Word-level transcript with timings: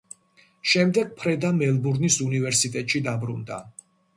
შემდეგ 0.69 1.11
ფრედა 1.19 1.51
მელბურნის 1.59 2.17
უნივერსიტეტში 2.29 3.07
დაბრუნდა. 3.11 3.61